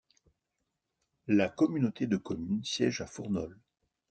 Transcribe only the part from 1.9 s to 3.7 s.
de communes siège à Fournols.